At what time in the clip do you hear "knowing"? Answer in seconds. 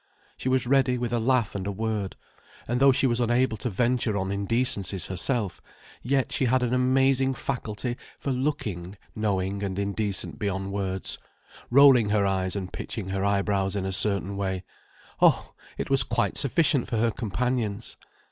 9.15-9.61